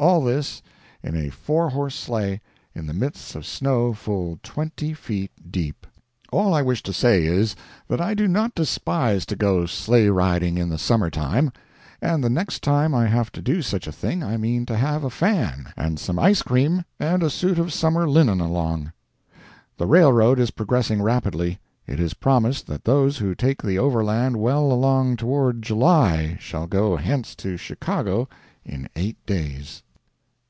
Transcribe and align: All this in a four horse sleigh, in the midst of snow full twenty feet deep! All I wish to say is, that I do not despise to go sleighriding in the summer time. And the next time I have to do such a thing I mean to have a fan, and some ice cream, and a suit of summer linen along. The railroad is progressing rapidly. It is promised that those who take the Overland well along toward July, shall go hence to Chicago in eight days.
All 0.00 0.24
this 0.24 0.62
in 1.02 1.14
a 1.14 1.28
four 1.28 1.68
horse 1.68 1.94
sleigh, 1.94 2.40
in 2.74 2.86
the 2.86 2.94
midst 2.94 3.34
of 3.34 3.44
snow 3.44 3.92
full 3.92 4.40
twenty 4.42 4.94
feet 4.94 5.30
deep! 5.50 5.86
All 6.32 6.54
I 6.54 6.62
wish 6.62 6.82
to 6.84 6.92
say 6.94 7.26
is, 7.26 7.54
that 7.86 8.00
I 8.00 8.14
do 8.14 8.26
not 8.26 8.54
despise 8.54 9.26
to 9.26 9.36
go 9.36 9.66
sleighriding 9.66 10.56
in 10.56 10.70
the 10.70 10.78
summer 10.78 11.10
time. 11.10 11.52
And 12.00 12.24
the 12.24 12.30
next 12.30 12.62
time 12.64 12.94
I 12.94 13.08
have 13.08 13.30
to 13.32 13.42
do 13.42 13.60
such 13.60 13.86
a 13.86 13.92
thing 13.92 14.22
I 14.24 14.38
mean 14.38 14.64
to 14.66 14.76
have 14.78 15.04
a 15.04 15.10
fan, 15.10 15.70
and 15.76 16.00
some 16.00 16.18
ice 16.18 16.40
cream, 16.40 16.86
and 16.98 17.22
a 17.22 17.28
suit 17.28 17.58
of 17.58 17.70
summer 17.70 18.08
linen 18.08 18.40
along. 18.40 18.92
The 19.76 19.86
railroad 19.86 20.38
is 20.40 20.50
progressing 20.50 21.02
rapidly. 21.02 21.58
It 21.86 22.00
is 22.00 22.14
promised 22.14 22.66
that 22.68 22.84
those 22.84 23.18
who 23.18 23.34
take 23.34 23.60
the 23.60 23.78
Overland 23.78 24.38
well 24.38 24.72
along 24.72 25.16
toward 25.18 25.60
July, 25.60 26.38
shall 26.40 26.66
go 26.66 26.96
hence 26.96 27.34
to 27.36 27.58
Chicago 27.58 28.26
in 28.64 28.88
eight 28.96 29.18
days. 29.26 29.82